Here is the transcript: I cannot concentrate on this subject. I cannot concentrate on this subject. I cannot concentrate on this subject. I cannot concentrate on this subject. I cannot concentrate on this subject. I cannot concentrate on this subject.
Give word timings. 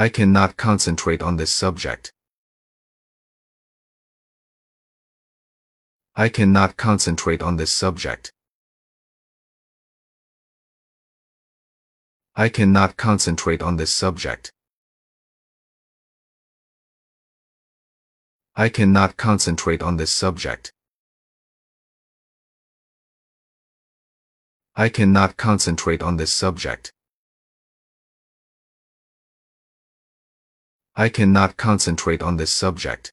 I 0.00 0.08
cannot 0.08 0.56
concentrate 0.56 1.22
on 1.22 1.38
this 1.38 1.50
subject. 1.52 2.12
I 6.14 6.28
cannot 6.28 6.76
concentrate 6.76 7.42
on 7.42 7.56
this 7.56 7.72
subject. 7.72 8.32
I 12.36 12.48
cannot 12.48 12.96
concentrate 12.96 13.60
on 13.60 13.76
this 13.76 13.90
subject. 13.90 14.52
I 18.54 18.68
cannot 18.68 19.16
concentrate 19.16 19.82
on 19.82 19.96
this 19.96 20.12
subject. 20.12 20.72
I 24.76 24.88
cannot 24.90 25.36
concentrate 25.36 26.02
on 26.04 26.18
this 26.18 26.32
subject. 26.32 26.92
I 31.00 31.08
cannot 31.08 31.56
concentrate 31.56 32.24
on 32.24 32.38
this 32.38 32.50
subject. 32.50 33.12